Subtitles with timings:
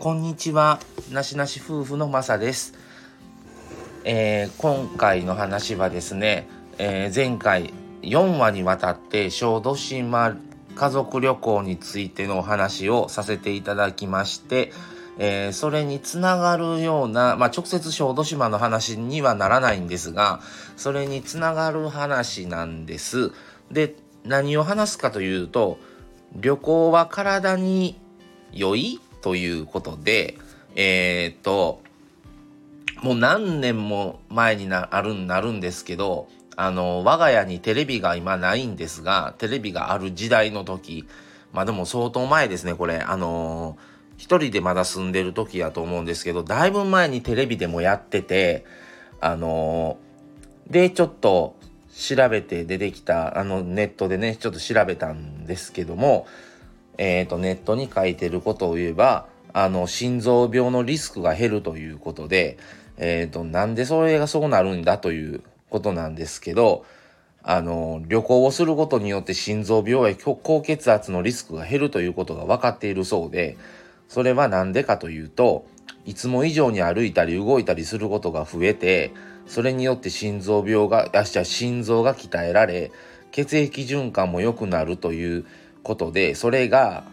[0.00, 0.80] こんにちは
[1.12, 2.72] なしなし夫婦のまさです、
[4.04, 10.38] えー今回の話はですね、えー前回4話にわたって小豆島
[10.74, 14.72] 家族旅行についてのお話をさせていただきまして、
[15.18, 20.40] えーそれにつながるような、まあ、直接小豆島の話にはならないんですが
[20.78, 23.32] それにつながる話なんです。
[23.70, 25.78] で何を話すかというと
[26.34, 28.00] 旅行は体に
[28.50, 30.36] 良いということで
[30.74, 31.82] えーっと
[33.02, 41.06] もう何年も前になるなるんですけどあの我が家にテレビが今ないんですがテレビがある時代の時
[41.52, 42.98] まあでも相当前ですねこれ。
[42.98, 43.76] あの
[44.16, 48.66] 一人でまだ住んでる時やと思うんですけどだいぶ前にテレビでもやってて
[49.18, 49.96] あの
[50.68, 51.56] でちょっと
[51.90, 56.26] 調べて出てきたあのネットでねちょっと調べたんですけども
[57.02, 62.58] えー、とネットに書いてることを言えばあの心臓病のリスクが減るということで、
[62.98, 66.84] えー、となんでそれがそうなるんだということなんですけど
[67.42, 73.56] あの旅行をすることによって心臓病や高血圧のリスクが減るということが分かっているそうで
[74.10, 75.64] それは何でかというと
[76.04, 79.10] いつも以上に歩いたり動いたりすることが増えて
[79.46, 82.92] それによって心臓病があじゃ心臓が鍛えられ
[83.30, 85.46] 血液循環も良くなるという
[85.82, 87.04] ことでそれが、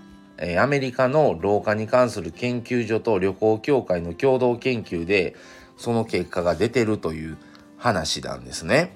[0.60, 5.36] アメリカの老化に関する研究所と旅行協会の共同研究で
[5.78, 7.38] その結果が出てるという
[7.78, 8.92] 話なんですね。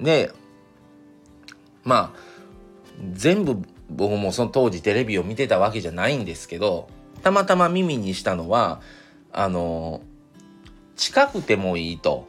[0.00, 0.32] で
[1.84, 2.18] まあ
[3.12, 3.58] 全部
[3.90, 6.88] 僕もその当時テレビを見てたわけじゃないんですけど
[7.22, 8.80] たまたま耳にしたのは
[9.32, 10.00] あの
[10.96, 12.28] 近くてもいいと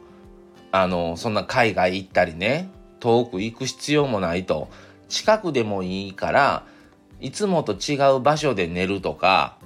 [0.72, 4.68] あのそんな海外行ったりね遠く行く必要もないと
[5.08, 6.66] 近くでもいいから
[7.20, 9.56] いつもと違う場所で寝るとか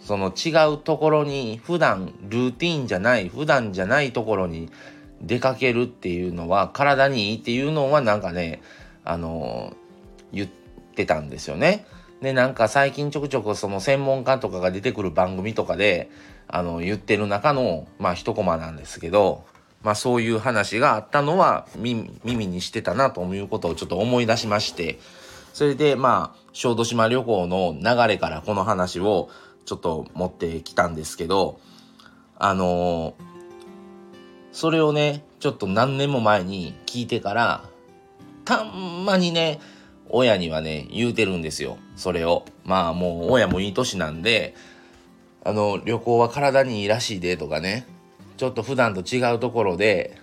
[0.00, 4.70] その違うところに普段ルーティンじゃない普段じゃないところに
[5.20, 8.62] 出かけるっていうのは体にいいっていうのはなんかね
[9.04, 9.74] あの
[10.32, 10.48] 言っ
[10.94, 11.86] てたんですよね。
[12.22, 16.10] でなんか最近ちょくちょくその専門家とかが出てくる番組とかで
[16.48, 19.44] あの言ってる中のまあ一コマなんですけど
[19.82, 24.98] まあそういう話があったのは耳耳にしてたなということをちょっと思い出しまして
[25.52, 29.28] それでまあ小豆島旅行の流れからこの話を
[29.64, 31.60] ちょっと持ってきたんですけど
[32.38, 33.14] あの
[34.52, 37.64] それをねちょっと何年も前に聞いてから
[38.44, 39.60] たんまにね
[40.08, 41.78] 親にはね言うてるんですよ。
[41.94, 42.44] それを。
[42.64, 44.54] まあもう親もいい年なんで
[45.44, 47.86] あの旅行は体にいいらしいでとかね。
[48.36, 50.16] ちょっと普段と違うところで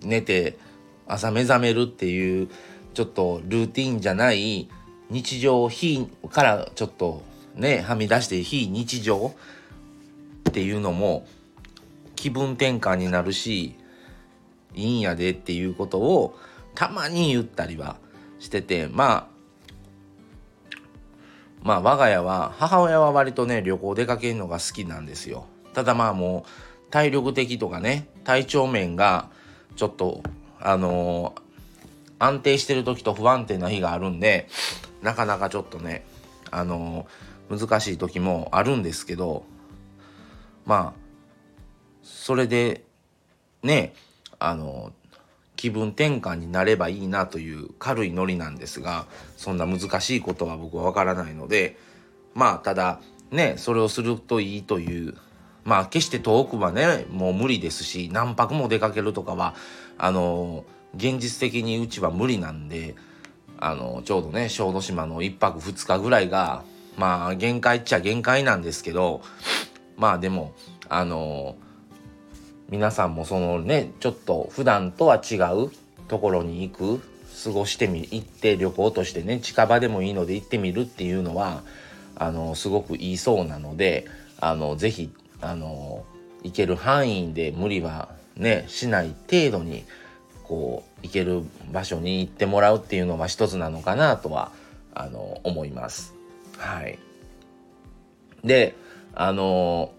[0.00, 0.58] 寝て
[1.06, 2.48] 朝目覚めるっていう
[2.94, 4.68] ちょっとルーティンじゃない
[5.10, 7.22] 日常非からちょっと
[7.54, 9.34] ねはみ出して非日常
[10.48, 11.26] っていうのも
[12.16, 13.74] 気分転換になるし
[14.74, 16.38] いいんやでっていうことを
[16.74, 17.96] たまに言ったりは
[18.38, 19.32] しててまあ
[21.62, 25.46] まあ我が家は母親は割とね旅行出かけるのが好きなんですよ。
[25.74, 26.44] ただまあも
[26.88, 29.30] う体力的とかね体調面が
[29.76, 30.22] ちょっと
[30.60, 31.34] あの
[32.22, 34.48] 安定してる時と不安定な日があるんで
[35.02, 36.04] なかなかちょっとね
[36.52, 37.06] あの
[37.50, 39.44] 難しい時もあるんですけど
[40.64, 41.00] まあ
[42.02, 42.84] それで
[43.64, 43.94] ね
[44.38, 44.92] あの
[45.56, 49.06] 気分転換になればいいなという軽いノリなんですが
[49.36, 51.76] そんな難しいことは僕は分からないので
[52.34, 53.00] まあただ
[53.32, 55.16] ねそれをするといいという
[55.64, 59.54] まあ決して遠くはねもう無理ですし何泊も出かけるとかは
[59.98, 62.94] あの現実的にうちは無理なんで
[63.58, 66.64] あのちょうどね小豆島の1泊2日ぐらいが
[66.96, 69.22] まあ限界っちゃ限界なんですけど
[69.96, 70.52] まあでも
[70.88, 71.56] あの
[72.68, 75.70] 皆さんもそのねちょっと普段とは違う
[76.08, 77.02] ところに行く
[77.44, 81.62] 過ごしてみ行って旅行としてね近場でもいいので行ってみるっていうのは
[82.16, 84.06] あのすごくいいそうなので
[84.40, 85.10] あのぜひ
[85.40, 86.04] あの
[86.42, 89.84] 行ける範囲で無理はねしない程度に
[90.52, 94.52] こう行ける場所に行ってもらうっていうのは一つなのかなとは
[94.94, 96.14] あの思います。
[96.58, 96.98] はい、
[98.44, 98.74] で
[99.14, 99.92] あの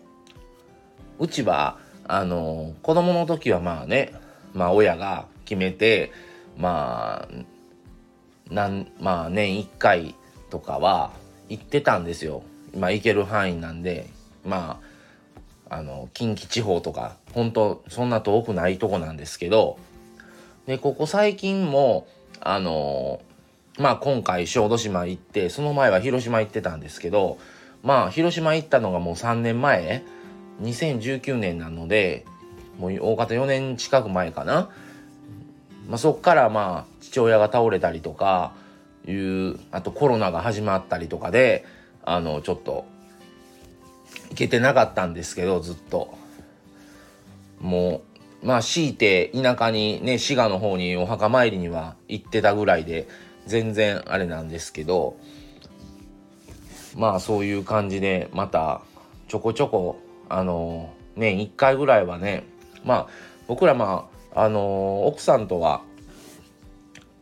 [1.17, 4.13] うちはあの子供の時はまあね
[4.53, 6.11] まあ親が決めて
[6.55, 10.13] まあなんまあ年1回
[10.51, 11.13] とかは
[11.49, 12.43] 行ってたんですよ。
[12.77, 14.05] まあ行ける範囲なんで
[14.45, 14.79] ま
[15.67, 19.79] ああの近畿地方とか本当そんな遠くないとこなんですけど
[20.65, 22.07] でここ最近も
[22.39, 23.21] あの
[23.77, 27.37] まあ今回小豆島行ってその前は広島行ってたんですけど
[27.81, 30.03] まあ広島行ったのがもう3年前
[30.61, 32.25] 2019年なので
[32.79, 34.69] もう大方4年近く前かな、
[35.87, 38.53] まあ、そっからまあ父親が倒れたりとか
[39.05, 41.65] いうあとコロナが始まったりとかで
[42.05, 42.85] あのちょっと
[44.29, 46.23] 行けてなかったんですけどずっと。
[47.63, 48.12] もう
[48.43, 53.07] まあ強いて田舎にね滋賀の方にお墓参りには行ってたぐらいで
[53.45, 55.17] 全然あれなんですけど
[56.95, 58.81] まあそういう感じでまた
[59.27, 59.99] ちょこちょこ
[60.29, 62.43] あの年1回ぐらいはね
[62.83, 63.07] まあ
[63.47, 65.81] 僕らまああの奥さんとは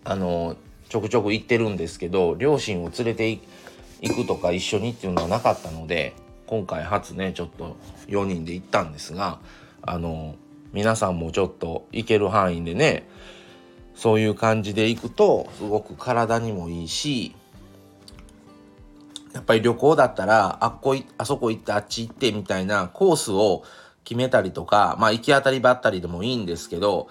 [0.04, 0.56] あの
[0.90, 3.30] ちょくちょく行ってるんですけど両親を連れて
[4.02, 6.14] 行くとか一緒にっていうのはなかったので
[6.48, 7.78] 今回初ねちょっと
[8.08, 9.40] 4人で行ったんですが
[9.82, 10.36] あの
[10.74, 13.08] 皆さんもちょっと行ける範囲でね
[13.96, 17.36] そういう感じで行くとすごく体にもいいし
[19.34, 23.64] やっぱり旅行だったらあっこいあそこ行ってあっち行ってみたいなコースを
[24.04, 27.08] 決めたりとかまあ行き当たりばったりでもいいんですけど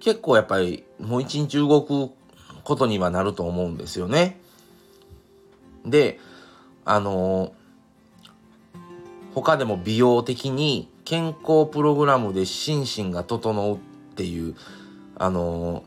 [0.00, 2.10] 結構やっぱりもう一日動く
[2.62, 4.40] ことにはなると思うんですよね。
[5.84, 6.18] で
[6.84, 7.52] あの
[9.34, 13.78] 他でも美容的に健康プログラムで心身が整うっ
[14.16, 14.54] ていう
[15.16, 15.84] あの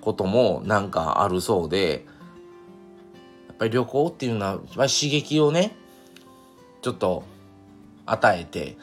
[0.00, 2.04] こともなんかあるそうで
[3.48, 4.56] やっぱり旅行っていうのは
[4.88, 5.76] 刺激をね
[6.82, 7.24] ちょっと
[8.06, 8.76] 与えて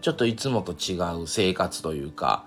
[0.00, 2.44] ちょっといつもと違う生活というか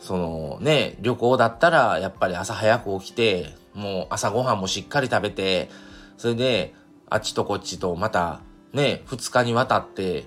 [0.00, 5.70] そのね旅行だったらやっぱり朝早く起きてもう朝ごはんもしっかり食べて
[6.18, 6.74] それで
[7.08, 8.40] あっちとこっちとまた
[8.72, 10.24] ね2日にわたって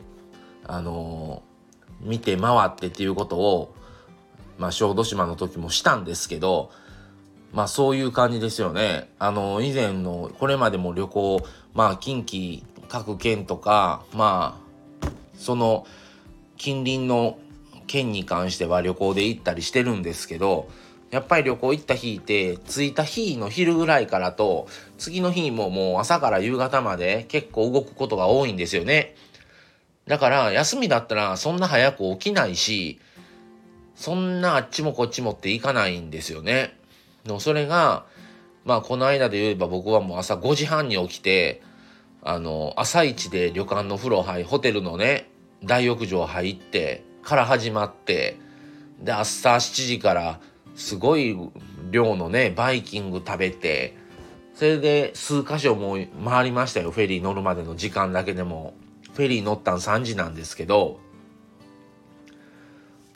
[0.66, 1.59] あのー、
[2.02, 3.74] 見て回ってっていうことを
[4.58, 6.72] まあ小豆島の時もしたんですけど
[7.54, 9.10] まあそういう感じですよね。
[9.18, 11.42] あの以前のこれまでも旅行
[11.74, 14.60] まあ近畿各県とかま
[15.02, 15.86] あその
[16.58, 17.40] 近隣の
[17.88, 20.70] 県に関しては旅行で行ったりしてるんですけど
[21.10, 24.68] やっぱり旅行行った日って着いた日の昼ぐらいからと
[25.00, 29.16] 次の日ももう朝から夕方まで結構動くことが多いんですよね。
[30.10, 33.00] だから休みだったらそんな早く起きないし
[33.96, 36.76] そんなあっちもこっちもって行かないんですよね。
[37.26, 38.06] のそれが
[38.66, 41.62] まあこの間で言えば僕はもう朝5時半に起きて
[42.24, 45.30] あの朝一で旅館の風呂入ホテルのね
[45.64, 48.40] 大浴場入ってから始まって
[49.00, 50.40] で朝7時から
[50.76, 51.38] すごい
[51.92, 53.96] 量のねバイキング食べて
[54.56, 58.74] それで数箇所も回りましたよフェリー乗るまでの時間だけでも
[59.20, 61.02] フェリー乗ったん3時なんですけど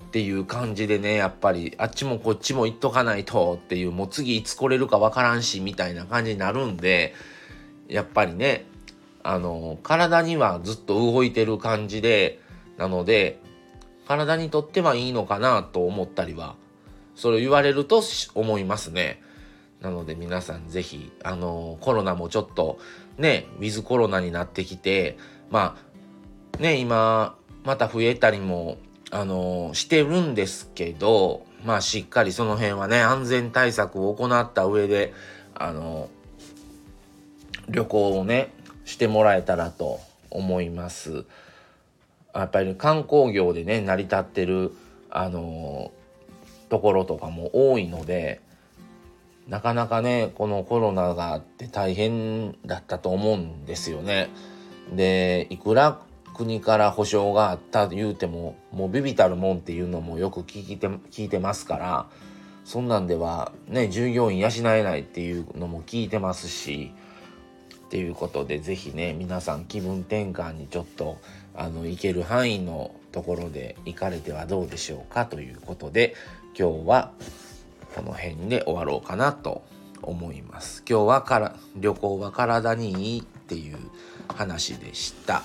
[0.03, 7.13] っていう感じでねやっぱりあっちもこっちも行っとかないとっていうもう次いつ来れるかわからんしみたいな感じになるんで
[7.87, 8.65] やっぱりね
[9.23, 12.41] あの体にはずっと動いてる感じで
[12.77, 13.39] なので
[14.05, 16.57] 体にとってはいいのかなと思ったりは
[17.15, 18.03] それを言われると
[18.35, 19.21] 思いますね。
[19.79, 22.77] なので皆さんぜひあのコロナもちょっと
[23.17, 25.17] ねウィズコロナになってきて
[25.49, 25.92] まあ
[26.59, 28.77] ね今また増えたりも
[29.11, 35.13] あのしてるんですけどまあしっかりその辺はね安全対策を行った上で
[35.55, 36.09] あの
[37.69, 38.51] 旅行をね
[38.85, 41.25] してもらえたらと思います。
[42.33, 44.73] やっぱり観光業でね成り立ってる
[45.11, 45.91] あの
[46.69, 48.41] ところとかも多いので
[49.47, 54.29] なかなかねこのコロナがあって大変だったと思うんですよね。
[54.91, 56.01] でいくら
[56.33, 62.07] 国から保証があった言うてももうビビたるもんっていうのもよく聞いて聞いてますから
[62.65, 66.91] そんなんではね従業員養えないっていうのも聞いてますし
[67.85, 71.17] っていうことで是非ね皆さん気分転換にちょっと
[71.55, 76.15] あの行ける範囲のところで行かれてはどうでしょうかということで
[76.57, 77.11] 今日は
[77.95, 79.63] この辺で終わろうかなと
[80.01, 80.83] 思います。
[80.89, 83.77] 今日はから旅行は体にいいっていう
[84.27, 85.43] 話でした。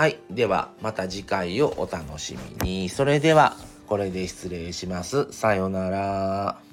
[0.00, 0.18] はい。
[0.30, 2.88] ではまた次回をお楽しみに。
[2.88, 3.54] それでは
[3.86, 5.30] これで失礼します。
[5.30, 6.69] さようなら。